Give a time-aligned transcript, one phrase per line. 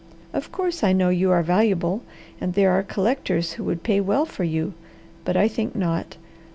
[0.33, 2.01] "Of course I know you are valuable
[2.39, 4.73] and there are collectors who would pay well for you,
[5.23, 6.17] but I think not.